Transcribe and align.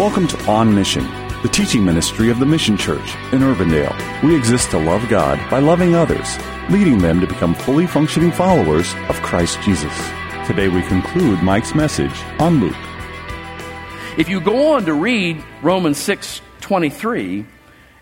Welcome 0.00 0.28
to 0.28 0.42
On 0.50 0.74
Mission, 0.74 1.04
the 1.42 1.50
teaching 1.52 1.84
ministry 1.84 2.30
of 2.30 2.38
the 2.38 2.46
Mission 2.46 2.78
Church 2.78 3.14
in 3.32 3.40
Urbandale. 3.40 4.22
We 4.22 4.34
exist 4.34 4.70
to 4.70 4.78
love 4.78 5.06
God 5.10 5.38
by 5.50 5.58
loving 5.58 5.94
others, 5.94 6.38
leading 6.70 6.96
them 6.96 7.20
to 7.20 7.26
become 7.26 7.54
fully 7.54 7.86
functioning 7.86 8.32
followers 8.32 8.94
of 9.10 9.16
Christ 9.16 9.60
Jesus. 9.60 9.92
Today 10.46 10.68
we 10.68 10.80
conclude 10.84 11.42
Mike's 11.42 11.74
message 11.74 12.18
on 12.38 12.60
Luke. 12.60 12.74
If 14.16 14.30
you 14.30 14.40
go 14.40 14.72
on 14.72 14.86
to 14.86 14.94
read 14.94 15.44
Romans 15.60 15.98
6 15.98 16.40
23, 16.62 17.44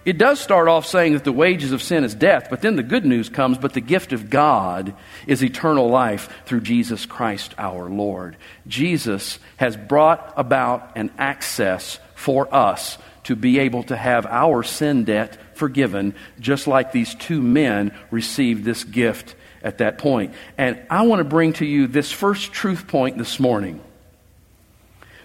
it 0.09 0.17
does 0.17 0.41
start 0.41 0.69
off 0.69 0.87
saying 0.87 1.13
that 1.13 1.25
the 1.25 1.33
wages 1.33 1.71
of 1.71 1.83
sin 1.83 2.03
is 2.03 2.15
death, 2.15 2.47
but 2.49 2.63
then 2.63 2.77
the 2.77 2.83
good 2.83 3.05
news 3.05 3.29
comes, 3.29 3.59
but 3.59 3.75
the 3.75 3.83
gift 3.83 4.15
of 4.15 4.31
God 4.31 4.95
is 5.27 5.45
eternal 5.45 5.91
life 5.91 6.35
through 6.47 6.63
Jesus 6.63 7.05
Christ 7.05 7.55
our 7.59 7.91
Lord. 7.91 8.39
Jesus 8.67 9.39
has 9.59 9.77
brought 9.77 10.33
about 10.35 10.93
an 10.97 11.11
access 11.19 11.99
for 12.15 12.49
us 12.55 12.97
to 13.25 13.37
be 13.37 13.59
able 13.59 13.83
to 13.83 13.97
have 13.99 14.25
our 14.25 14.63
sin 14.63 15.05
debt 15.05 15.37
forgiven, 15.55 16.15
just 16.41 16.67
like 16.67 16.91
these 16.91 17.15
two 17.15 17.43
men 17.43 17.95
received 18.11 18.65
this 18.65 18.85
gift 18.85 19.35
at 19.63 19.77
that 19.77 19.99
point. 19.99 20.33
And 20.57 20.81
I 20.89 21.03
want 21.03 21.21
to 21.21 21.25
bring 21.25 21.53
to 21.55 21.67
you 21.67 21.87
this 21.87 22.11
first 22.11 22.51
truth 22.51 22.87
point 22.87 23.19
this 23.19 23.39
morning. 23.39 23.79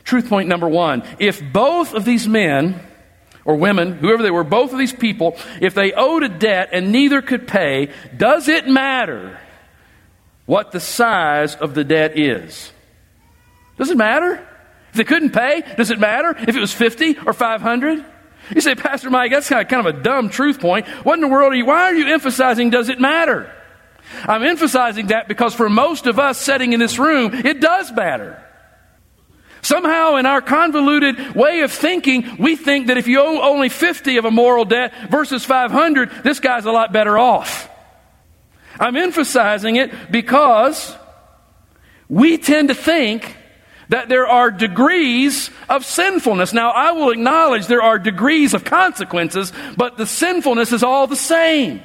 Truth 0.04 0.28
point 0.28 0.50
number 0.50 0.68
one 0.68 1.04
if 1.20 1.42
both 1.54 1.94
of 1.94 2.04
these 2.04 2.28
men, 2.28 2.82
or 3.46 3.56
women, 3.56 3.94
whoever 3.94 4.24
they 4.24 4.32
were, 4.32 4.44
both 4.44 4.72
of 4.72 4.80
these 4.80 4.94
people, 4.94 5.38
if 5.62 5.74
they 5.74 5.92
owed 5.94 6.24
a 6.24 6.30
debt 6.30 6.70
and 6.72 6.92
neither 6.92 7.22
could 7.22 7.48
pay, 7.48 7.90
does 8.16 8.48
it 8.48 8.68
matter 8.68 9.40
what 10.46 10.72
the 10.72 10.80
size 10.80 11.56
of 11.56 11.74
the 11.74 11.84
debt 11.84 12.18
is? 12.18 12.72
Does 13.78 13.90
it 13.90 13.98
matter? 13.98 14.46
If 14.92 14.98
they 14.98 15.04
couldn't 15.04 15.32
pay, 15.32 15.64
does 15.76 15.92
it 15.92 16.00
matter 16.00 16.36
if 16.38 16.56
it 16.56 16.60
was 16.60 16.74
50 16.74 17.18
or 17.26 17.34
500? 17.34 18.06
You 18.54 18.62
say, 18.62 18.76
Pastor 18.76 19.10
Mike, 19.10 19.32
that's 19.32 19.50
kind 19.50 19.74
of, 19.74 19.86
a 19.86 19.94
dumb 19.94 20.30
truth 20.30 20.60
point. 20.60 20.88
What 20.88 21.16
in 21.16 21.22
the 21.22 21.28
world 21.28 21.54
are 21.54 21.56
you, 21.56 21.66
why 21.66 21.84
are 21.84 21.96
you 21.96 22.14
emphasizing 22.14 22.70
does 22.70 22.90
it 22.90 23.00
matter? 23.00 23.52
I'm 24.26 24.44
emphasizing 24.44 25.08
that 25.08 25.28
because 25.28 25.56
for 25.56 25.70
most 25.70 26.08
of 26.08 26.20
us 26.20 26.38
sitting 26.40 26.74
in 26.74 26.80
this 26.80 27.00
room, 27.00 27.34
it 27.34 27.62
does 27.62 27.92
matter. 27.92 28.44
Somehow, 29.64 30.18
in 30.18 30.26
our 30.26 30.42
convoluted 30.42 31.36
way 31.36 31.62
of 31.62 31.72
thinking, 31.72 32.38
we 32.38 32.58
think 32.58 32.88
that 32.88 32.98
if 32.98 33.08
you 33.08 33.22
owe 33.22 33.42
only 33.42 33.70
50 33.70 34.18
of 34.18 34.26
a 34.26 34.32
moral 34.32 34.66
debt 34.66 34.94
versus 35.10 35.46
500, 35.46 36.24
this 36.24 36.42
guy's 36.42 36.66
a 36.66 36.72
lot 36.72 36.92
better 36.92 37.18
off. 37.18 37.70
I'm 38.78 38.98
emphasizing 38.98 39.78
it 39.78 40.12
because 40.12 40.96
we 42.10 42.38
tend 42.38 42.68
to 42.68 42.76
think 42.76 43.38
that 43.88 44.10
there 44.10 44.28
are 44.28 44.52
degrees 44.52 45.50
of 45.70 45.86
sinfulness. 45.86 46.52
Now, 46.52 46.72
I 46.72 46.92
will 46.92 47.12
acknowledge 47.12 47.68
there 47.68 47.82
are 47.82 47.98
degrees 47.98 48.54
of 48.54 48.66
consequences, 48.66 49.54
but 49.78 49.98
the 49.98 50.06
sinfulness 50.06 50.74
is 50.74 50.84
all 50.84 51.08
the 51.08 51.16
same. 51.16 51.82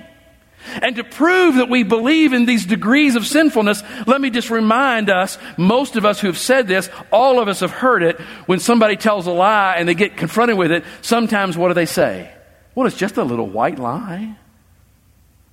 And 0.83 0.97
to 0.97 1.05
prove 1.05 1.57
that 1.57 1.69
we 1.69 1.83
believe 1.83 2.33
in 2.33 2.47
these 2.47 2.67
degrees 2.67 3.17
of 3.17 3.27
sinfulness, 3.27 3.83
let 4.07 4.21
me 4.21 4.31
just 4.31 4.51
remind 4.51 5.11
us, 5.11 5.39
most 5.57 5.97
of 5.97 6.05
us 6.05 6.21
who 6.21 6.27
have 6.27 6.39
said 6.39 6.69
this, 6.69 6.91
all 7.11 7.41
of 7.41 7.49
us 7.49 7.61
have 7.61 7.71
heard 7.71 8.03
it, 8.03 8.21
when 8.47 8.61
somebody 8.61 8.97
tells 8.97 9.27
a 9.27 9.33
lie 9.33 9.77
and 9.77 9.89
they 9.89 9.95
get 9.95 10.17
confronted 10.17 10.57
with 10.57 10.71
it, 10.71 10.85
sometimes 11.03 11.57
what 11.57 11.69
do 11.69 11.75
they 11.75 11.87
say? 11.87 12.33
Well, 12.75 12.87
it's 12.87 12.97
just 12.97 13.17
a 13.17 13.25
little 13.25 13.49
white 13.49 13.79
lie. 13.79 14.37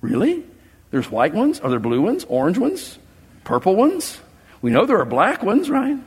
Really? 0.00 0.44
There's 0.90 1.10
white 1.10 1.34
ones? 1.34 1.60
Are 1.60 1.70
there 1.70 1.80
blue 1.80 2.02
ones? 2.02 2.24
Orange 2.28 2.58
ones? 2.58 2.98
Purple 3.44 3.74
ones? 3.74 4.20
We 4.62 4.70
know 4.70 4.86
there 4.86 5.00
are 5.00 5.04
black 5.04 5.42
ones, 5.42 5.68
right? 5.68 5.98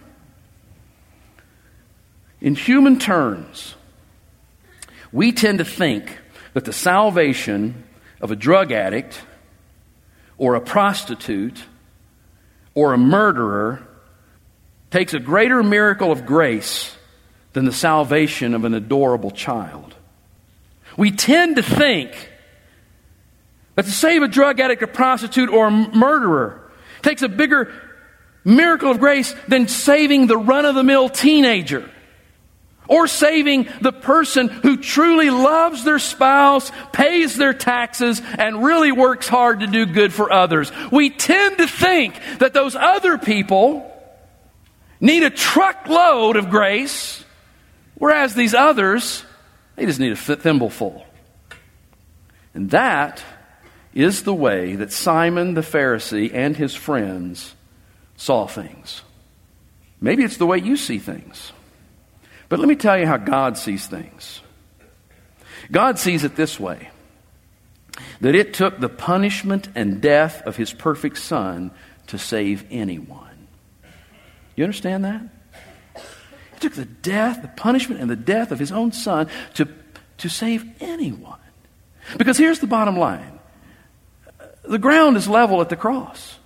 In 2.42 2.56
human 2.56 3.00
terms, 3.00 3.76
we 5.12 5.32
tend 5.32 5.58
to 5.58 5.66
think 5.66 6.18
that 6.54 6.66
the 6.66 6.74
salvation 6.74 7.84
of 8.22 8.32
a 8.32 8.36
drug 8.36 8.72
addict 8.72 9.22
or 10.38 10.56
a 10.56 10.62
prostitute 10.62 11.64
or 12.74 12.94
a 12.94 12.98
murderer 12.98 13.86
takes 14.92 15.14
a 15.14 15.20
greater 15.20 15.62
miracle 15.62 16.12
of 16.12 16.26
grace 16.26 16.96
than 17.54 17.66
the 17.66 17.72
salvation 17.72 18.54
of 18.54 18.66
an 18.66 18.74
adorable 18.74 19.32
child. 19.32 19.96
We 20.98 21.12
tend 21.12 21.58
to 21.58 21.64
think 21.64 22.30
that 23.76 23.86
to 23.86 23.92
save 23.92 24.24
a 24.24 24.28
drug 24.28 24.60
addict, 24.60 24.82
a 24.84 24.88
prostitute, 24.88 25.50
or 25.50 25.68
a 25.68 25.72
murderer 25.72 26.70
takes 27.02 27.22
a 27.22 27.30
bigger 27.30 27.72
miracle 28.44 28.92
of 28.92 29.00
grace 29.00 29.34
than 29.48 29.68
saving 29.68 30.28
the 30.28 30.38
run 30.38 30.66
of 30.66 30.76
the 30.76 30.84
mill 30.84 31.10
teenager 31.10 31.90
or 32.90 33.08
saving 33.08 33.70
the 33.80 33.94
person 33.94 34.50
who 34.50 34.76
truly 34.76 35.30
loves 35.30 35.84
their 35.84 36.00
spouse, 36.00 36.72
pays 36.92 37.38
their 37.38 37.54
taxes, 37.54 38.22
and 38.38 38.64
really 38.64 38.92
works 38.92 39.28
hard 39.28 39.62
to 39.62 39.68
do 39.68 39.86
good 39.86 40.12
for 40.12 40.34
others. 40.34 40.72
We 40.92 41.12
tend 41.12 41.60
to 41.60 41.68
think 41.68 42.20
that 42.40 42.54
those 42.54 42.76
other 42.76 43.18
people 43.18 43.86
need 45.00 45.24
a 45.24 45.30
truckload 45.30 46.36
of 46.36 46.50
grace, 46.50 47.24
whereas 47.96 48.34
these 48.34 48.54
others, 48.54 49.24
they 49.76 49.86
just 49.86 50.00
need 50.00 50.12
a 50.12 50.16
thimbleful. 50.16 51.06
And 52.54 52.72
that 52.72 53.24
is 53.94 54.24
the 54.24 54.34
way 54.34 54.76
that 54.76 54.92
Simon 54.92 55.54
the 55.54 55.62
Pharisee 55.62 56.34
and 56.34 56.58
his 56.58 56.76
friends 56.76 57.56
saw 58.18 58.48
things. 58.48 59.04
Maybe 60.02 60.24
it's 60.24 60.38
the 60.38 60.46
way 60.46 60.58
you 60.58 60.76
see 60.76 60.98
things. 61.00 61.52
But 62.50 62.60
let 62.60 62.68
me 62.68 62.76
tell 62.76 62.98
you 62.98 63.06
how 63.06 63.18
God 63.18 63.58
sees 63.58 63.86
things. 63.88 64.42
God 65.72 66.00
sees 66.00 66.24
it 66.24 66.36
this 66.36 66.60
way 66.60 66.90
that 68.22 68.36
it 68.36 68.54
took 68.54 68.80
the 68.80 68.90
punishment 68.90 69.70
and 69.76 70.02
death 70.02 70.42
of 70.44 70.56
his 70.56 70.74
perfect 70.74 71.18
son 71.18 71.72
to 72.08 72.18
save 72.18 72.66
anyone. 72.70 73.48
You 74.56 74.64
understand 74.64 75.06
that? 75.06 75.22
It 75.96 76.62
took 76.62 76.74
the 76.74 76.86
death, 76.86 77.42
the 77.42 77.48
punishment, 77.48 78.02
and 78.02 78.10
the 78.10 78.16
death 78.16 78.52
of 78.52 78.60
his 78.60 78.72
own 78.72 78.92
son 78.92 79.30
to, 79.54 79.68
to 80.18 80.30
save 80.30 80.66
anyone. 80.82 81.40
Because 82.18 82.38
here's 82.38 82.60
the 82.60 82.68
bottom 82.68 82.98
line 82.98 83.40
the 84.64 84.78
ground 84.78 85.18
is 85.18 85.28
level 85.28 85.62
at 85.62 85.70
the 85.70 85.76
cross. 85.76 86.38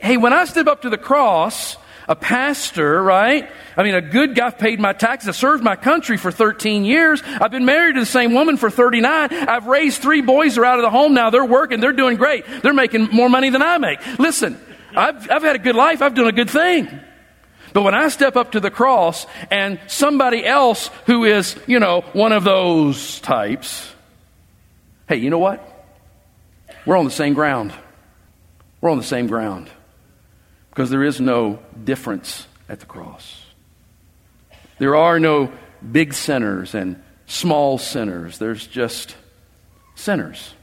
Hey, 0.00 0.16
when 0.16 0.32
I 0.32 0.44
step 0.46 0.66
up 0.66 0.82
to 0.82 0.90
the 0.90 0.98
cross, 0.98 1.76
a 2.08 2.16
pastor, 2.16 3.02
right? 3.02 3.50
I 3.76 3.82
mean, 3.82 3.94
a 3.94 4.00
good 4.00 4.34
guy 4.34 4.50
paid 4.50 4.80
my 4.80 4.92
taxes. 4.92 5.28
I 5.28 5.32
served 5.32 5.62
my 5.62 5.76
country 5.76 6.16
for 6.16 6.30
13 6.30 6.84
years. 6.84 7.22
I've 7.24 7.50
been 7.50 7.64
married 7.64 7.94
to 7.94 8.00
the 8.00 8.06
same 8.06 8.32
woman 8.32 8.56
for 8.56 8.70
39. 8.70 9.32
I've 9.32 9.66
raised 9.66 10.02
three 10.02 10.20
boys. 10.20 10.54
They're 10.54 10.64
out 10.64 10.78
of 10.78 10.82
the 10.82 10.90
home 10.90 11.14
now. 11.14 11.30
They're 11.30 11.44
working. 11.44 11.80
They're 11.80 11.92
doing 11.92 12.16
great. 12.16 12.44
They're 12.62 12.74
making 12.74 13.08
more 13.12 13.28
money 13.28 13.50
than 13.50 13.62
I 13.62 13.78
make. 13.78 14.00
Listen, 14.18 14.60
I've, 14.96 15.30
I've 15.30 15.42
had 15.42 15.56
a 15.56 15.60
good 15.60 15.76
life. 15.76 16.02
I've 16.02 16.14
done 16.14 16.26
a 16.26 16.32
good 16.32 16.50
thing. 16.50 16.88
But 17.72 17.82
when 17.82 17.94
I 17.94 18.08
step 18.08 18.36
up 18.36 18.52
to 18.52 18.60
the 18.60 18.70
cross 18.70 19.26
and 19.50 19.80
somebody 19.86 20.44
else 20.44 20.90
who 21.06 21.24
is, 21.24 21.56
you 21.66 21.80
know, 21.80 22.02
one 22.12 22.32
of 22.32 22.44
those 22.44 23.20
types, 23.20 23.90
hey, 25.08 25.16
you 25.16 25.30
know 25.30 25.38
what? 25.38 25.68
We're 26.84 26.98
on 26.98 27.06
the 27.06 27.10
same 27.10 27.32
ground. 27.32 27.72
We're 28.80 28.90
on 28.90 28.98
the 28.98 29.04
same 29.04 29.26
ground 29.28 29.70
because 30.72 30.88
there 30.88 31.04
is 31.04 31.20
no 31.20 31.58
difference 31.84 32.46
at 32.66 32.80
the 32.80 32.86
cross. 32.86 33.44
There 34.78 34.96
are 34.96 35.20
no 35.20 35.52
big 35.90 36.14
sinners 36.14 36.74
and 36.74 37.02
small 37.26 37.76
sinners, 37.76 38.38
there's 38.38 38.66
just 38.66 39.14
sinners. 39.94 40.54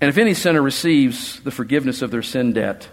And 0.00 0.08
if 0.08 0.18
any 0.18 0.34
sinner 0.34 0.62
receives 0.62 1.40
the 1.40 1.50
forgiveness 1.50 2.00
of 2.00 2.12
their 2.12 2.22
sin 2.22 2.52
debt, 2.52 2.88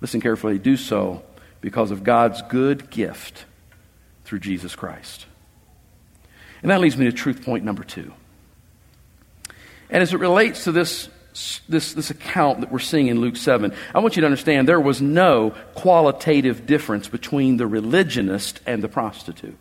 listen 0.00 0.20
carefully, 0.20 0.58
do 0.58 0.76
so 0.76 1.22
because 1.60 1.92
of 1.92 2.02
God's 2.02 2.42
good 2.42 2.90
gift 2.90 3.44
through 4.24 4.40
Jesus 4.40 4.74
Christ. 4.74 5.26
And 6.62 6.72
that 6.72 6.80
leads 6.80 6.96
me 6.96 7.04
to 7.04 7.12
truth 7.12 7.44
point 7.44 7.64
number 7.64 7.84
two. 7.84 8.12
And 9.90 10.02
as 10.02 10.12
it 10.12 10.18
relates 10.18 10.64
to 10.64 10.72
this 10.72 11.08
this, 11.68 11.92
this 11.92 12.10
account 12.10 12.60
that 12.60 12.72
we're 12.72 12.78
seeing 12.78 13.08
in 13.08 13.20
Luke 13.20 13.36
7, 13.36 13.74
I 13.94 13.98
want 13.98 14.16
you 14.16 14.20
to 14.20 14.26
understand 14.26 14.66
there 14.66 14.80
was 14.80 15.02
no 15.02 15.50
qualitative 15.74 16.66
difference 16.66 17.08
between 17.08 17.58
the 17.58 17.66
religionist 17.66 18.60
and 18.66 18.82
the 18.82 18.88
prostitute. 18.88 19.56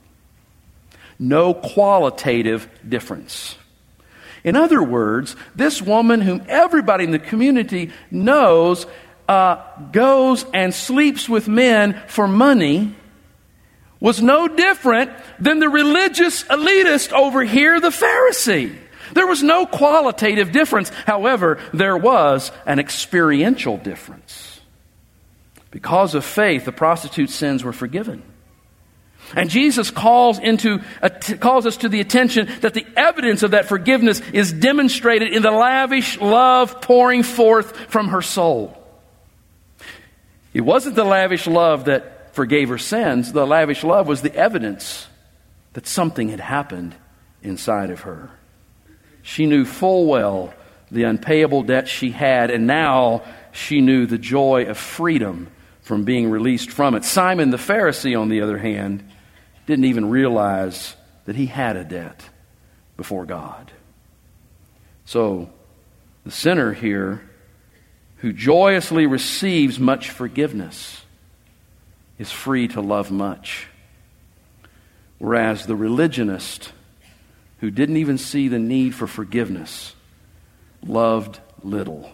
No 1.19 1.53
qualitative 1.53 2.69
difference. 2.87 3.57
In 4.43 4.55
other 4.55 4.81
words, 4.81 5.35
this 5.55 5.81
woman, 5.81 6.21
whom 6.21 6.43
everybody 6.47 7.03
in 7.03 7.11
the 7.11 7.19
community 7.19 7.91
knows, 8.09 8.85
uh, 9.27 9.61
goes 9.91 10.45
and 10.53 10.73
sleeps 10.73 11.27
with 11.27 11.47
men 11.47 12.01
for 12.07 12.27
money, 12.27 12.95
was 13.99 14.21
no 14.21 14.47
different 14.47 15.11
than 15.39 15.59
the 15.59 15.67
religious 15.67 16.43
elitist 16.43 17.11
over 17.11 17.43
here, 17.43 17.79
the 17.79 17.89
Pharisee. 17.89 18.77
There 19.13 19.27
was 19.27 19.43
no 19.43 19.65
qualitative 19.65 20.51
difference. 20.51 20.89
However, 20.89 21.59
there 21.73 21.97
was 21.97 22.51
an 22.65 22.79
experiential 22.79 23.77
difference. 23.77 24.59
Because 25.71 26.15
of 26.15 26.23
faith, 26.23 26.65
the 26.65 26.71
prostitute's 26.71 27.35
sins 27.35 27.63
were 27.63 27.73
forgiven. 27.73 28.23
And 29.35 29.49
Jesus 29.49 29.89
calls, 29.91 30.39
into, 30.39 30.79
calls 31.39 31.65
us 31.65 31.77
to 31.77 31.89
the 31.89 31.99
attention 31.99 32.47
that 32.61 32.73
the 32.73 32.85
evidence 32.95 33.43
of 33.43 33.51
that 33.51 33.67
forgiveness 33.67 34.21
is 34.33 34.53
demonstrated 34.53 35.33
in 35.33 35.41
the 35.41 35.51
lavish 35.51 36.19
love 36.19 36.81
pouring 36.81 37.23
forth 37.23 37.75
from 37.89 38.09
her 38.09 38.21
soul. 38.21 38.81
It 40.53 40.61
wasn't 40.61 40.95
the 40.95 41.03
lavish 41.03 41.47
love 41.47 41.85
that 41.85 42.33
forgave 42.35 42.69
her 42.69 42.77
sins, 42.77 43.33
the 43.33 43.47
lavish 43.47 43.83
love 43.83 44.07
was 44.07 44.21
the 44.21 44.33
evidence 44.35 45.07
that 45.73 45.87
something 45.87 46.29
had 46.29 46.39
happened 46.39 46.95
inside 47.41 47.89
of 47.89 48.01
her. 48.01 48.29
She 49.25 49.47
knew 49.47 49.65
full 49.65 50.05
well 50.05 50.53
the 50.91 51.03
unpayable 51.03 51.63
debt 51.63 51.87
she 51.87 52.11
had, 52.11 52.51
and 52.51 52.67
now 52.67 53.23
she 53.51 53.81
knew 53.81 54.05
the 54.05 54.19
joy 54.19 54.65
of 54.65 54.77
freedom 54.77 55.47
from 55.81 56.03
being 56.03 56.29
released 56.29 56.69
from 56.69 56.93
it. 56.93 57.03
Simon 57.03 57.49
the 57.49 57.57
Pharisee, 57.57 58.17
on 58.17 58.29
the 58.29 58.41
other 58.41 58.59
hand, 58.59 59.03
didn't 59.65 59.85
even 59.85 60.11
realize 60.11 60.95
that 61.25 61.35
he 61.35 61.47
had 61.47 61.75
a 61.75 61.83
debt 61.83 62.29
before 62.97 63.25
God. 63.25 63.71
So, 65.05 65.49
the 66.23 66.29
sinner 66.31 66.71
here, 66.73 67.27
who 68.17 68.31
joyously 68.31 69.07
receives 69.07 69.79
much 69.79 70.11
forgiveness, 70.11 71.01
is 72.19 72.31
free 72.31 72.67
to 72.67 72.79
love 72.79 73.09
much. 73.09 73.67
Whereas 75.17 75.65
the 75.65 75.75
religionist, 75.75 76.71
who 77.59 77.71
didn't 77.71 77.97
even 77.97 78.17
see 78.17 78.47
the 78.47 78.59
need 78.59 78.93
for 78.93 79.07
forgiveness, 79.07 79.95
loved 80.85 81.39
little. 81.63 82.09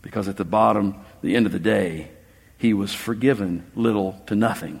Because 0.00 0.28
at 0.28 0.36
the 0.36 0.44
bottom, 0.44 0.96
the 1.22 1.36
end 1.36 1.46
of 1.46 1.52
the 1.52 1.58
day, 1.58 2.10
he 2.58 2.74
was 2.74 2.92
forgiven 2.94 3.64
little 3.74 4.20
to 4.26 4.34
nothing. 4.34 4.80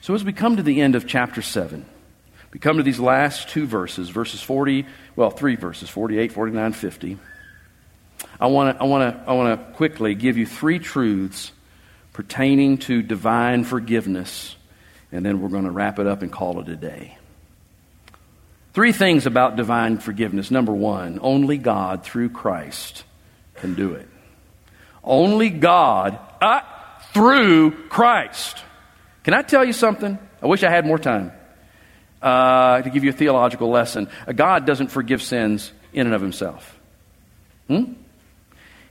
So, 0.00 0.14
as 0.14 0.24
we 0.24 0.32
come 0.32 0.56
to 0.56 0.62
the 0.62 0.80
end 0.80 0.94
of 0.94 1.06
chapter 1.06 1.40
7, 1.40 1.84
we 2.52 2.60
come 2.60 2.76
to 2.76 2.82
these 2.82 3.00
last 3.00 3.48
two 3.48 3.66
verses, 3.66 4.10
verses 4.10 4.42
40, 4.42 4.86
well, 5.16 5.30
three 5.30 5.56
verses, 5.56 5.88
48, 5.88 6.32
49, 6.32 6.72
50. 6.72 7.18
I 8.38 8.46
want 8.46 8.76
to 8.76 8.82
I 8.82 8.86
wanna, 8.86 9.24
I 9.26 9.32
wanna 9.32 9.56
quickly 9.74 10.14
give 10.14 10.36
you 10.36 10.46
three 10.46 10.78
truths 10.78 11.52
pertaining 12.14 12.78
to 12.78 13.02
divine 13.02 13.64
forgiveness, 13.64 14.56
and 15.12 15.26
then 15.26 15.40
we're 15.40 15.48
going 15.48 15.64
to 15.64 15.70
wrap 15.70 15.98
it 15.98 16.06
up 16.06 16.22
and 16.22 16.32
call 16.32 16.60
it 16.60 16.68
a 16.68 16.76
day. 16.76 17.18
Three 18.74 18.90
things 18.90 19.24
about 19.24 19.54
divine 19.54 19.98
forgiveness. 19.98 20.50
Number 20.50 20.72
one, 20.72 21.20
only 21.22 21.58
God 21.58 22.02
through 22.02 22.30
Christ 22.30 23.04
can 23.54 23.74
do 23.74 23.94
it. 23.94 24.08
Only 25.04 25.48
God 25.48 26.18
uh, 26.40 26.60
through 27.12 27.86
Christ. 27.88 28.58
Can 29.22 29.32
I 29.32 29.42
tell 29.42 29.64
you 29.64 29.72
something? 29.72 30.18
I 30.42 30.46
wish 30.46 30.64
I 30.64 30.70
had 30.70 30.84
more 30.86 30.98
time 30.98 31.30
uh, 32.20 32.82
to 32.82 32.90
give 32.90 33.04
you 33.04 33.10
a 33.10 33.12
theological 33.14 33.70
lesson. 33.70 34.08
God 34.34 34.66
doesn't 34.66 34.88
forgive 34.88 35.22
sins 35.22 35.72
in 35.92 36.06
and 36.06 36.14
of 36.14 36.20
himself. 36.20 36.76
Hmm? 37.68 37.92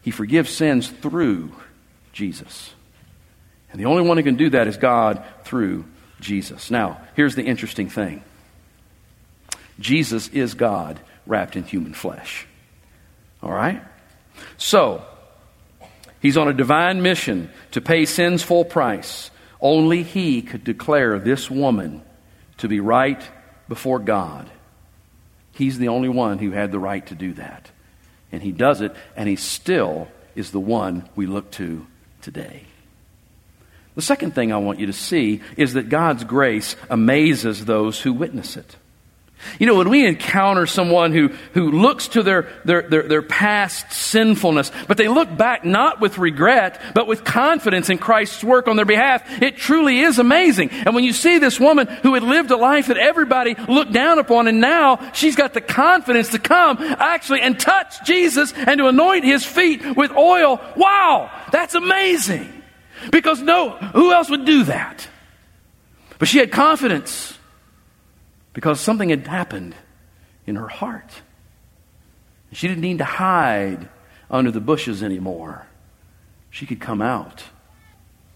He 0.01 0.11
forgives 0.11 0.49
sins 0.49 0.87
through 0.87 1.51
Jesus. 2.13 2.73
And 3.71 3.81
the 3.81 3.85
only 3.85 4.03
one 4.03 4.15
who 4.15 4.23
can 4.23 4.35
do 4.37 4.49
that 4.51 4.67
is 4.67 4.77
God 4.77 5.23
through 5.43 5.83
Jesus. 6.21 6.71
Now, 6.71 7.01
here's 7.15 7.35
the 7.35 7.43
interesting 7.43 7.89
thing 7.89 8.23
Jesus 9.79 10.27
is 10.29 10.53
God 10.53 10.99
wrapped 11.25 11.55
in 11.55 11.63
human 11.63 11.93
flesh. 11.93 12.47
All 13.41 13.51
right? 13.51 13.81
So, 14.57 15.03
he's 16.21 16.37
on 16.37 16.47
a 16.47 16.53
divine 16.53 17.01
mission 17.01 17.49
to 17.71 17.81
pay 17.81 18.05
sin's 18.05 18.43
full 18.43 18.65
price 18.65 19.31
only 19.63 20.03
he 20.03 20.41
could 20.41 20.65
declare 20.65 21.17
this 21.17 21.49
woman 21.49 22.03
to 22.57 22.67
be 22.67 22.81
right 22.81 23.23
before 23.69 23.97
God. 23.97 24.51
He's 25.53 25.79
the 25.79 25.87
only 25.87 26.09
one 26.09 26.37
who 26.37 26.51
had 26.51 26.71
the 26.71 26.79
right 26.79 27.05
to 27.07 27.15
do 27.15 27.33
that. 27.35 27.71
And 28.31 28.43
he 28.43 28.51
does 28.51 28.81
it, 28.81 28.93
and 29.15 29.29
he 29.29 29.37
still 29.37 30.09
is 30.35 30.51
the 30.51 30.59
one 30.59 31.07
we 31.15 31.27
look 31.27 31.49
to 31.51 31.87
today. 32.21 32.65
The 33.95 34.01
second 34.01 34.35
thing 34.35 34.51
I 34.51 34.57
want 34.57 34.79
you 34.79 34.87
to 34.87 34.93
see 34.93 35.41
is 35.55 35.73
that 35.73 35.87
God's 35.87 36.25
grace 36.25 36.75
amazes 36.89 37.63
those 37.63 38.01
who 38.01 38.11
witness 38.11 38.57
it. 38.57 38.75
You 39.59 39.67
know, 39.67 39.75
when 39.75 39.89
we 39.89 40.05
encounter 40.05 40.65
someone 40.65 41.11
who, 41.11 41.29
who 41.53 41.71
looks 41.71 42.09
to 42.09 42.23
their, 42.23 42.49
their, 42.65 42.81
their, 42.83 43.03
their, 43.03 43.21
past 43.21 43.91
sinfulness, 43.91 44.71
but 44.87 44.97
they 44.97 45.07
look 45.07 45.35
back 45.35 45.65
not 45.65 45.99
with 45.99 46.17
regret, 46.17 46.81
but 46.93 47.07
with 47.07 47.23
confidence 47.23 47.89
in 47.89 47.97
Christ's 47.97 48.43
work 48.43 48.67
on 48.67 48.75
their 48.75 48.85
behalf, 48.85 49.41
it 49.41 49.57
truly 49.57 49.99
is 49.99 50.19
amazing. 50.19 50.69
And 50.71 50.93
when 50.93 51.03
you 51.03 51.13
see 51.13 51.39
this 51.39 51.59
woman 51.59 51.87
who 51.87 52.13
had 52.13 52.23
lived 52.23 52.51
a 52.51 52.57
life 52.57 52.87
that 52.87 52.97
everybody 52.97 53.55
looked 53.67 53.91
down 53.91 54.19
upon, 54.19 54.47
and 54.47 54.59
now 54.59 55.11
she's 55.13 55.35
got 55.35 55.53
the 55.53 55.61
confidence 55.61 56.29
to 56.29 56.39
come 56.39 56.77
actually 56.79 57.41
and 57.41 57.59
touch 57.59 58.05
Jesus 58.05 58.53
and 58.53 58.77
to 58.79 58.87
anoint 58.87 59.25
his 59.25 59.45
feet 59.45 59.95
with 59.95 60.11
oil, 60.11 60.61
wow, 60.75 61.31
that's 61.51 61.75
amazing. 61.75 62.63
Because 63.11 63.41
no, 63.41 63.71
who 63.71 64.13
else 64.13 64.29
would 64.29 64.45
do 64.45 64.63
that? 64.65 65.07
But 66.19 66.27
she 66.27 66.39
had 66.39 66.51
confidence 66.51 67.37
because 68.53 68.79
something 68.79 69.09
had 69.09 69.27
happened 69.27 69.75
in 70.45 70.55
her 70.55 70.67
heart. 70.67 71.09
She 72.51 72.67
didn't 72.67 72.81
need 72.81 72.99
to 72.99 73.05
hide 73.05 73.89
under 74.29 74.51
the 74.51 74.61
bushes 74.61 75.01
anymore. 75.03 75.65
She 76.49 76.65
could 76.65 76.79
come 76.79 77.01
out 77.01 77.43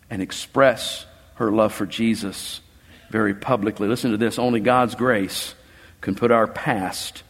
and 0.09 0.21
express 0.21 1.05
her 1.35 1.51
love 1.51 1.73
for 1.73 1.85
Jesus 1.85 2.61
very 3.09 3.35
publicly. 3.35 3.87
Listen 3.87 4.11
to 4.11 4.17
this 4.17 4.39
only 4.39 4.59
God's 4.59 4.95
grace 4.95 5.53
can 6.01 6.15
put 6.15 6.31
our 6.31 6.47
past 6.47 7.23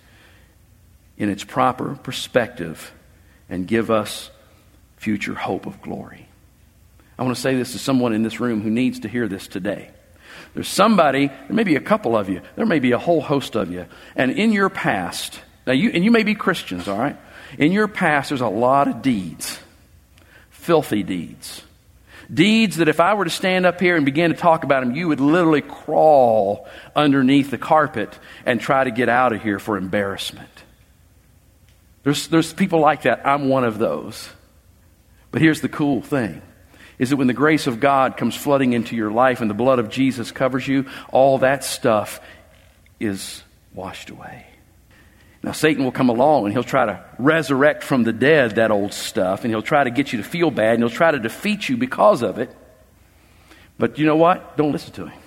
in 1.17 1.29
its 1.29 1.43
proper 1.43 1.95
perspective 1.95 2.93
and 3.49 3.67
give 3.67 3.91
us 3.91 4.29
future 4.97 5.35
hope 5.35 5.65
of 5.65 5.81
glory. 5.81 6.27
I 7.17 7.23
want 7.23 7.35
to 7.35 7.41
say 7.41 7.55
this 7.55 7.71
to 7.71 7.79
someone 7.79 8.13
in 8.13 8.23
this 8.23 8.39
room 8.39 8.61
who 8.61 8.69
needs 8.69 9.01
to 9.01 9.09
hear 9.09 9.27
this 9.27 9.47
today. 9.47 9.89
There's 10.53 10.67
somebody, 10.67 11.27
there 11.27 11.55
may 11.55 11.63
be 11.63 11.75
a 11.75 11.81
couple 11.81 12.17
of 12.17 12.29
you, 12.29 12.41
there 12.55 12.65
may 12.65 12.79
be 12.79 12.91
a 12.91 12.97
whole 12.97 13.21
host 13.21 13.55
of 13.55 13.71
you, 13.71 13.85
and 14.15 14.31
in 14.31 14.51
your 14.51 14.69
past, 14.69 15.39
now 15.65 15.73
you, 15.73 15.91
and 15.91 16.03
you 16.03 16.11
may 16.11 16.23
be 16.23 16.35
Christians, 16.35 16.87
all 16.87 16.97
right? 16.97 17.17
In 17.57 17.71
your 17.71 17.87
past, 17.87 18.29
there's 18.29 18.41
a 18.41 18.47
lot 18.47 18.87
of 18.87 19.01
deeds, 19.01 19.59
filthy 20.49 21.03
deeds. 21.03 21.63
Deeds 22.33 22.77
that 22.77 22.89
if 22.89 22.99
I 22.99 23.13
were 23.13 23.23
to 23.23 23.29
stand 23.29 23.65
up 23.65 23.79
here 23.79 23.95
and 23.95 24.03
begin 24.03 24.31
to 24.31 24.37
talk 24.37 24.65
about 24.65 24.83
them, 24.83 24.95
you 24.95 25.07
would 25.07 25.21
literally 25.21 25.61
crawl 25.61 26.67
underneath 26.95 27.51
the 27.51 27.57
carpet 27.57 28.17
and 28.45 28.59
try 28.59 28.83
to 28.83 28.91
get 28.91 29.07
out 29.07 29.31
of 29.31 29.41
here 29.41 29.59
for 29.59 29.77
embarrassment. 29.77 30.49
There's, 32.03 32.27
there's 32.27 32.53
people 32.53 32.79
like 32.79 33.03
that. 33.03 33.25
I'm 33.25 33.47
one 33.47 33.63
of 33.63 33.77
those. 33.79 34.29
But 35.31 35.41
here's 35.41 35.61
the 35.61 35.69
cool 35.69 36.01
thing 36.01 36.41
is 36.99 37.09
that 37.11 37.17
when 37.17 37.27
the 37.27 37.33
grace 37.33 37.67
of 37.67 37.79
God 37.79 38.17
comes 38.17 38.35
flooding 38.35 38.73
into 38.73 38.95
your 38.95 39.11
life 39.11 39.41
and 39.41 39.49
the 39.49 39.55
blood 39.55 39.79
of 39.79 39.89
Jesus 39.89 40.31
covers 40.31 40.67
you, 40.67 40.85
all 41.11 41.39
that 41.39 41.63
stuff 41.63 42.19
is 42.99 43.43
washed 43.73 44.09
away. 44.09 44.45
Now, 45.43 45.51
Satan 45.51 45.83
will 45.83 45.91
come 45.91 46.09
along 46.09 46.45
and 46.45 46.53
he'll 46.53 46.63
try 46.63 46.87
to 46.87 47.03
resurrect 47.19 47.83
from 47.83 48.03
the 48.03 48.13
dead 48.13 48.55
that 48.55 48.71
old 48.71 48.93
stuff, 48.93 49.43
and 49.43 49.51
he'll 49.51 49.61
try 49.61 49.83
to 49.83 49.91
get 49.91 50.11
you 50.11 50.17
to 50.17 50.27
feel 50.27 50.49
bad, 50.49 50.73
and 50.73 50.83
he'll 50.83 50.89
try 50.89 51.11
to 51.11 51.19
defeat 51.19 51.69
you 51.69 51.77
because 51.77 52.23
of 52.23 52.39
it. 52.39 52.53
But 53.77 53.99
you 53.99 54.05
know 54.05 54.15
what? 54.15 54.57
Don't 54.57 54.71
listen 54.71 54.93
to 54.93 55.05
him. 55.07 55.19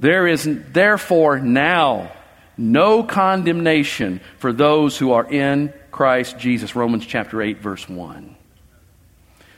There 0.00 0.26
is 0.26 0.48
therefore 0.72 1.38
now 1.38 2.10
no 2.58 3.04
condemnation 3.04 4.20
for 4.38 4.52
those 4.52 4.98
who 4.98 5.12
are 5.12 5.30
in 5.30 5.72
Christ 5.92 6.38
Jesus. 6.38 6.74
Romans 6.74 7.06
chapter 7.06 7.40
8, 7.40 7.58
verse 7.58 7.88
1. 7.88 8.36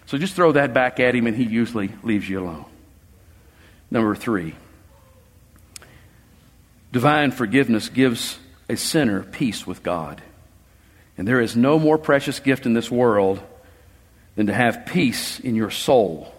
So 0.06 0.18
just 0.18 0.34
throw 0.34 0.52
that 0.52 0.75
back 0.75 1.00
at 1.00 1.14
him, 1.14 1.26
and 1.26 1.37
he 1.37 1.44
usually 1.44 1.90
leaves 2.02 2.28
you 2.28 2.40
alone. 2.40 2.66
Number 3.90 4.14
three, 4.14 4.54
divine 6.92 7.30
forgiveness 7.30 7.88
gives 7.88 8.38
a 8.68 8.76
sinner 8.76 9.23
peace 9.23 9.66
with 9.66 9.82
God. 9.82 10.23
And 11.16 11.28
there 11.28 11.40
is 11.40 11.56
no 11.56 11.78
more 11.78 11.96
precious 11.96 12.40
gift 12.40 12.66
in 12.66 12.75
this 12.75 12.90
world 12.90 13.40
than 14.37 14.46
to 14.46 14.54
have 14.54 14.87
peace 14.87 15.38
in 15.38 15.54
your 15.54 15.70
soul. 15.70 16.32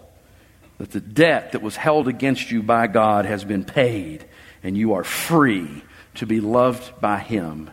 That 0.78 0.90
the 0.90 1.00
debt 1.00 1.52
that 1.52 1.62
was 1.62 1.76
held 1.76 2.08
against 2.08 2.50
you 2.50 2.62
by 2.62 2.86
God 2.86 3.24
has 3.24 3.42
been 3.42 3.64
paid, 3.64 4.26
and 4.62 4.76
you 4.76 4.92
are 4.94 5.04
free 5.04 5.82
to 6.16 6.26
be 6.26 6.40
loved 6.40 7.00
by 7.00 7.18
Him 7.18 7.70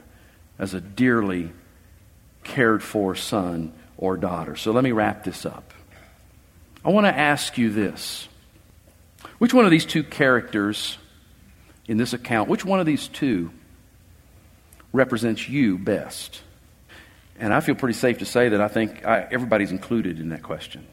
as 0.58 0.74
a 0.74 0.82
dearly 0.82 1.52
cared 2.44 2.82
for 2.82 3.16
son 3.16 3.74
or 3.98 4.16
daughter. 4.16 4.56
So 4.56 4.72
let 4.72 4.84
me 4.84 4.92
wrap 4.92 5.24
this 5.26 5.46
up. 5.46 5.74
I 6.86 6.90
want 6.90 7.06
to 7.06 7.18
ask 7.18 7.58
you 7.58 7.70
this. 7.70 8.28
Which 9.38 9.54
one 9.54 9.66
of 9.66 9.72
these 9.72 9.86
two 9.86 10.04
characters 10.04 10.98
in 11.88 11.98
this 11.98 12.14
account, 12.14 12.50
which 12.50 12.66
one 12.66 12.80
of 12.80 12.86
these 12.86 13.08
two 13.08 13.52
represents 14.92 15.48
you 15.48 15.78
best? 15.78 16.42
And 17.40 17.54
I 17.54 17.62
feel 17.62 17.76
pretty 17.76 17.98
safe 17.98 18.20
to 18.20 18.26
say 18.26 18.50
that 18.50 18.62
I 18.62 18.68
think 18.68 19.06
I, 19.06 19.28
everybody's 19.32 19.72
included 19.72 20.20
in 20.20 20.30
that 20.30 20.44
question. 20.44 20.86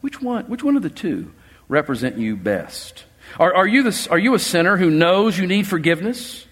Which 0.00 0.20
one, 0.20 0.44
which 0.46 0.62
one 0.62 0.76
of 0.76 0.82
the 0.82 0.90
two 0.90 1.32
represent 1.68 2.18
you 2.18 2.36
best? 2.36 3.04
Are, 3.38 3.54
are, 3.54 3.66
you 3.66 3.82
the, 3.82 4.08
are 4.10 4.18
you 4.18 4.34
a 4.34 4.38
sinner 4.38 4.76
who 4.76 4.90
knows 4.90 5.36
you 5.36 5.46
need 5.46 5.66
forgiveness? 5.66 6.46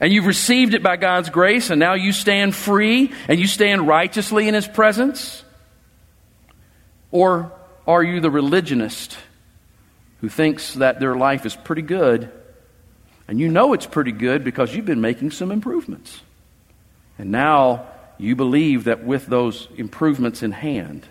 And 0.00 0.12
you've 0.12 0.26
received 0.26 0.74
it 0.74 0.82
by 0.82 0.96
God's 0.96 1.30
grace, 1.30 1.70
and 1.70 1.78
now 1.78 1.94
you 1.94 2.12
stand 2.12 2.56
free 2.56 3.12
and 3.28 3.38
you 3.38 3.46
stand 3.46 3.86
righteously 3.86 4.48
in 4.48 4.54
His 4.54 4.66
presence? 4.66 5.44
Or 7.12 7.52
are 7.86 8.02
you 8.02 8.20
the 8.20 8.30
religionist 8.30 9.16
who 10.20 10.28
thinks 10.28 10.74
that 10.74 10.98
their 10.98 11.14
life 11.14 11.46
is 11.46 11.54
pretty 11.54 11.82
good, 11.82 12.30
and 13.28 13.38
you 13.38 13.48
know 13.48 13.74
it's 13.74 13.86
pretty 13.86 14.12
good 14.12 14.42
because 14.42 14.74
you've 14.74 14.86
been 14.86 15.00
making 15.00 15.30
some 15.30 15.52
improvements? 15.52 16.20
And 17.18 17.30
now 17.30 17.86
you 18.18 18.34
believe 18.34 18.84
that 18.84 19.04
with 19.04 19.26
those 19.26 19.68
improvements 19.76 20.42
in 20.42 20.52
hand, 20.52 21.06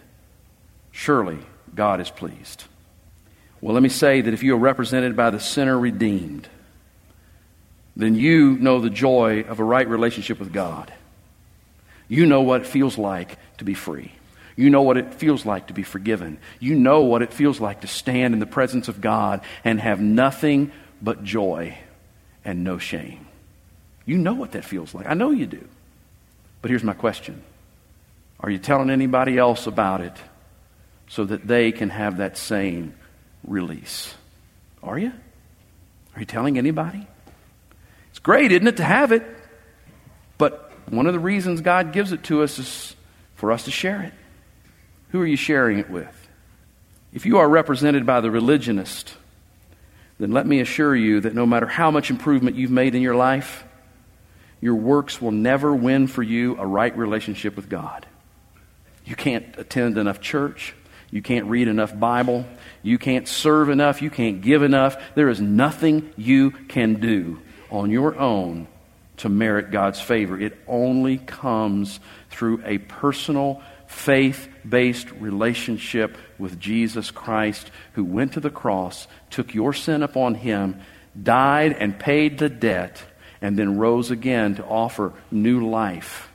surely 0.92 1.40
God 1.74 2.02
is 2.02 2.10
pleased. 2.10 2.66
Well, 3.62 3.74
let 3.74 3.84
me 3.84 3.90
say 3.90 4.22
that 4.22 4.34
if 4.34 4.44
you 4.44 4.56
are 4.56 4.60
represented 4.60 5.16
by 5.16 5.30
the 5.30 5.40
sinner 5.40 5.78
redeemed, 5.78 6.50
then 7.96 8.16
you 8.16 8.58
know 8.58 8.80
the 8.80 8.90
joy 8.90 9.42
of 9.42 9.60
a 9.60 9.64
right 9.64 9.88
relationship 9.88 10.40
with 10.40 10.52
God. 10.52 10.92
You 12.08 12.26
know 12.26 12.42
what 12.42 12.62
it 12.62 12.68
feels 12.68 12.98
like 12.98 13.38
to 13.60 13.64
be 13.64 13.74
free. 13.74 14.12
You 14.56 14.70
know 14.70 14.82
what 14.82 14.98
it 14.98 15.14
feels 15.14 15.46
like 15.46 15.68
to 15.68 15.74
be 15.74 15.84
forgiven. 15.84 16.40
You 16.60 16.76
know 16.76 17.02
what 17.02 17.22
it 17.22 17.34
feels 17.34 17.60
like 17.60 17.82
to 17.82 17.88
stand 17.88 18.34
in 18.34 18.40
the 18.40 18.46
presence 18.46 18.88
of 18.88 19.02
God 19.02 19.42
and 19.64 19.80
have 19.80 20.02
nothing 20.02 20.72
but 21.02 21.24
joy 21.24 21.78
and 22.44 22.64
no 22.64 22.78
shame. 22.78 23.28
You 24.06 24.18
know 24.18 24.34
what 24.34 24.54
that 24.54 24.66
feels 24.66 24.94
like. 24.94 25.08
I 25.08 25.14
know 25.14 25.32
you 25.32 25.46
do. 25.46 25.68
But 26.62 26.70
here's 26.70 26.84
my 26.84 26.94
question 26.94 27.42
Are 28.40 28.50
you 28.50 28.60
telling 28.60 28.90
anybody 28.90 29.38
else 29.38 29.68
about 29.68 30.02
it 30.02 30.16
so 31.08 31.26
that 31.26 31.48
they 31.48 31.72
can 31.72 31.90
have 31.90 32.18
that 32.18 32.38
same 32.38 32.94
release? 33.46 34.14
Are 34.84 34.98
you? 34.98 35.12
Are 36.16 36.20
you 36.20 36.26
telling 36.26 36.58
anybody? 36.58 37.08
It's 38.10 38.20
great, 38.20 38.52
isn't 38.52 38.68
it, 38.68 38.78
to 38.78 38.84
have 38.84 39.12
it? 39.12 39.24
But 40.38 40.72
one 40.90 41.08
of 41.08 41.14
the 41.14 41.20
reasons 41.20 41.62
God 41.62 41.94
gives 41.94 42.12
it 42.12 42.24
to 42.26 42.44
us 42.44 42.60
is 42.60 42.96
for 43.36 43.52
us 43.52 43.64
to 43.64 43.72
share 43.72 44.02
it. 44.02 44.14
Who 45.12 45.22
are 45.22 45.28
you 45.28 45.38
sharing 45.38 45.80
it 45.80 45.90
with? 45.90 46.30
If 47.14 47.26
you 47.26 47.38
are 47.38 47.48
represented 47.50 48.06
by 48.06 48.22
the 48.22 48.32
religionist, 48.32 49.14
then 50.20 50.32
let 50.32 50.48
me 50.48 50.60
assure 50.62 50.96
you 50.96 51.20
that 51.22 51.36
no 51.36 51.46
matter 51.46 51.68
how 51.68 51.92
much 51.92 52.10
improvement 52.10 52.56
you've 52.56 52.72
made 52.72 52.96
in 52.96 53.02
your 53.02 53.16
life, 53.16 53.66
your 54.62 54.76
works 54.76 55.22
will 55.22 55.32
never 55.32 55.76
win 55.76 56.08
for 56.08 56.24
you 56.24 56.58
a 56.58 56.66
right 56.66 56.96
relationship 56.96 57.56
with 57.56 57.68
God. 57.68 58.06
You 59.04 59.16
can't 59.16 59.58
attend 59.58 59.98
enough 59.98 60.22
church. 60.22 60.76
You 61.10 61.22
can't 61.22 61.48
read 61.48 61.68
enough 61.68 61.98
Bible. 61.98 62.46
You 62.84 62.98
can't 62.98 63.28
serve 63.28 63.70
enough. 63.70 64.02
You 64.02 64.10
can't 64.10 64.42
give 64.42 64.64
enough. 64.64 64.96
There 65.16 65.28
is 65.28 65.42
nothing 65.42 66.14
you 66.16 66.52
can 66.52 67.02
do 67.02 67.42
on 67.70 67.90
your 67.90 68.18
own 68.18 68.68
to 69.18 69.30
merit 69.30 69.72
God's 69.72 70.00
favor. 70.00 70.40
It 70.40 70.58
only 70.68 71.18
comes 71.18 72.00
through 72.30 72.62
a 72.64 72.78
personal, 72.78 73.62
faith 73.92 74.48
based 74.68 75.12
relationship 75.12 76.18
with 76.40 76.60
Jesus 76.60 77.12
Christ, 77.12 77.70
who 77.94 78.04
went 78.04 78.34
to 78.34 78.40
the 78.40 78.50
cross, 78.50 79.08
took 79.30 79.54
your 79.54 79.74
sin 79.74 80.02
upon 80.02 80.36
him, 80.36 80.80
died 81.22 81.74
and 81.74 82.00
paid 82.00 82.38
the 82.38 82.50
debt, 82.50 83.04
and 83.42 83.60
then 83.60 83.78
rose 83.78 84.10
again 84.10 84.56
to 84.56 84.66
offer 84.66 85.14
new 85.30 85.68
life. 85.70 86.30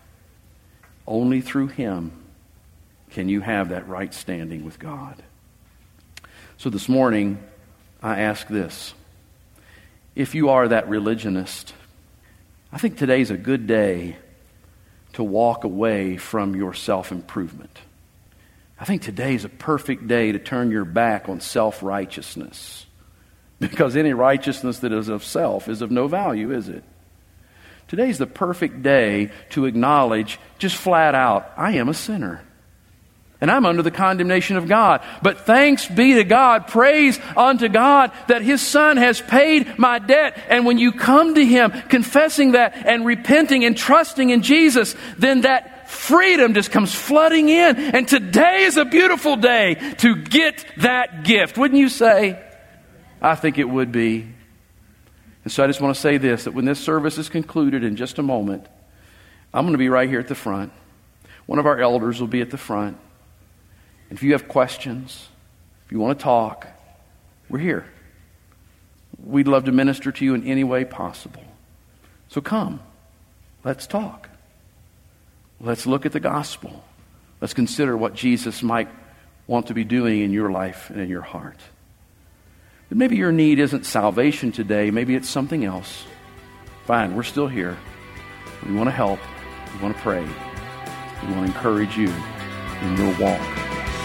Only 1.06 1.40
through 1.40 1.68
him 1.68 2.12
can 3.10 3.28
you 3.28 3.40
have 3.40 3.70
that 3.70 3.88
right 3.88 4.12
standing 4.12 4.64
with 4.64 4.78
God. 4.78 5.22
So 6.58 6.68
this 6.68 6.88
morning, 6.88 7.42
I 8.02 8.20
ask 8.20 8.46
this 8.48 8.92
if 10.14 10.34
you 10.34 10.50
are 10.50 10.68
that 10.68 10.88
religionist, 10.88 11.72
I 12.70 12.78
think 12.78 12.98
today's 12.98 13.30
a 13.30 13.36
good 13.36 13.66
day 13.66 14.16
to 15.16 15.24
walk 15.24 15.64
away 15.64 16.18
from 16.18 16.54
your 16.54 16.74
self 16.74 17.10
improvement. 17.10 17.80
I 18.78 18.84
think 18.84 19.00
today 19.00 19.34
is 19.34 19.46
a 19.46 19.48
perfect 19.48 20.06
day 20.06 20.32
to 20.32 20.38
turn 20.38 20.70
your 20.70 20.84
back 20.84 21.30
on 21.30 21.40
self 21.40 21.82
righteousness. 21.82 22.84
Because 23.58 23.96
any 23.96 24.12
righteousness 24.12 24.80
that 24.80 24.92
is 24.92 25.08
of 25.08 25.24
self 25.24 25.68
is 25.68 25.80
of 25.80 25.90
no 25.90 26.06
value, 26.06 26.52
is 26.52 26.68
it? 26.68 26.84
Today's 27.88 28.18
the 28.18 28.26
perfect 28.26 28.82
day 28.82 29.30
to 29.50 29.64
acknowledge, 29.64 30.38
just 30.58 30.76
flat 30.76 31.14
out, 31.14 31.50
I 31.56 31.72
am 31.72 31.88
a 31.88 31.94
sinner. 31.94 32.42
And 33.40 33.50
I'm 33.50 33.66
under 33.66 33.82
the 33.82 33.90
condemnation 33.90 34.56
of 34.56 34.66
God. 34.66 35.02
But 35.22 35.40
thanks 35.40 35.86
be 35.86 36.14
to 36.14 36.24
God, 36.24 36.68
praise 36.68 37.20
unto 37.36 37.68
God 37.68 38.12
that 38.28 38.40
His 38.40 38.66
Son 38.66 38.96
has 38.96 39.20
paid 39.20 39.78
my 39.78 39.98
debt. 39.98 40.42
And 40.48 40.64
when 40.64 40.78
you 40.78 40.92
come 40.92 41.34
to 41.34 41.44
Him 41.44 41.70
confessing 41.70 42.52
that 42.52 42.74
and 42.86 43.04
repenting 43.04 43.64
and 43.64 43.76
trusting 43.76 44.30
in 44.30 44.42
Jesus, 44.42 44.94
then 45.18 45.42
that 45.42 45.90
freedom 45.90 46.54
just 46.54 46.70
comes 46.70 46.94
flooding 46.94 47.50
in. 47.50 47.76
And 47.76 48.08
today 48.08 48.64
is 48.64 48.78
a 48.78 48.86
beautiful 48.86 49.36
day 49.36 49.74
to 49.98 50.16
get 50.16 50.64
that 50.78 51.24
gift. 51.24 51.58
Wouldn't 51.58 51.78
you 51.78 51.90
say? 51.90 52.42
I 53.20 53.34
think 53.34 53.58
it 53.58 53.68
would 53.68 53.92
be. 53.92 54.32
And 55.44 55.52
so 55.52 55.62
I 55.62 55.66
just 55.66 55.80
want 55.80 55.94
to 55.94 56.00
say 56.00 56.16
this 56.16 56.44
that 56.44 56.54
when 56.54 56.64
this 56.64 56.80
service 56.80 57.18
is 57.18 57.28
concluded 57.28 57.84
in 57.84 57.96
just 57.96 58.18
a 58.18 58.22
moment, 58.22 58.66
I'm 59.52 59.64
going 59.64 59.74
to 59.74 59.78
be 59.78 59.90
right 59.90 60.08
here 60.08 60.20
at 60.20 60.28
the 60.28 60.34
front. 60.34 60.72
One 61.44 61.58
of 61.58 61.66
our 61.66 61.78
elders 61.78 62.18
will 62.18 62.28
be 62.28 62.40
at 62.40 62.50
the 62.50 62.58
front. 62.58 62.98
And 64.08 64.18
if 64.18 64.22
you 64.22 64.32
have 64.32 64.48
questions, 64.48 65.28
if 65.86 65.92
you 65.92 65.98
want 65.98 66.18
to 66.18 66.22
talk, 66.22 66.66
we're 67.48 67.58
here. 67.58 67.86
We'd 69.24 69.48
love 69.48 69.64
to 69.64 69.72
minister 69.72 70.12
to 70.12 70.24
you 70.24 70.34
in 70.34 70.46
any 70.46 70.64
way 70.64 70.84
possible. 70.84 71.42
So 72.28 72.40
come, 72.40 72.80
let's 73.64 73.86
talk. 73.86 74.28
Let's 75.60 75.86
look 75.86 76.06
at 76.06 76.12
the 76.12 76.20
gospel. 76.20 76.84
Let's 77.40 77.54
consider 77.54 77.96
what 77.96 78.14
Jesus 78.14 78.62
might 78.62 78.88
want 79.46 79.68
to 79.68 79.74
be 79.74 79.84
doing 79.84 80.20
in 80.20 80.32
your 80.32 80.50
life 80.50 80.90
and 80.90 81.00
in 81.00 81.08
your 81.08 81.22
heart. 81.22 81.58
But 82.88 82.98
maybe 82.98 83.16
your 83.16 83.32
need 83.32 83.58
isn't 83.58 83.84
salvation 83.84 84.52
today, 84.52 84.90
maybe 84.90 85.14
it's 85.14 85.28
something 85.28 85.64
else. 85.64 86.04
Fine, 86.86 87.16
we're 87.16 87.24
still 87.24 87.48
here. 87.48 87.76
We 88.66 88.74
want 88.74 88.86
to 88.86 88.92
help. 88.92 89.18
We 89.74 89.82
want 89.82 89.96
to 89.96 90.02
pray. 90.02 90.22
We 90.22 91.32
want 91.32 91.46
to 91.46 91.52
encourage 91.52 91.96
you 91.96 92.12
in 92.82 92.96
your 92.96 93.18
walk 93.18 93.65